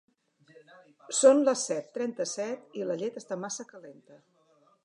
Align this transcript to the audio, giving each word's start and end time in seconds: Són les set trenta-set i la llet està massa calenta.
Són 1.17 1.43
les 1.49 1.67
set 1.69 1.93
trenta-set 1.99 2.81
i 2.81 2.89
la 2.93 2.99
llet 3.03 3.23
està 3.25 3.41
massa 3.47 3.71
calenta. 3.75 4.23